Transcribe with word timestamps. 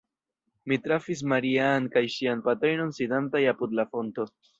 Mi 0.71 0.77
trafis 0.85 1.19
Maria-Ann 1.33 1.89
kaj 1.95 2.03
ŝian 2.13 2.41
patrinon 2.47 2.95
sidantaj 3.01 3.43
apud 3.53 3.77
la 3.83 3.87
fonto. 3.93 4.27